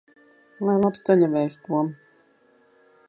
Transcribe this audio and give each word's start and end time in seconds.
Lai 0.69 0.77
labs 0.85 1.03
ceļavējš, 1.09 1.59
Tom! 1.67 1.93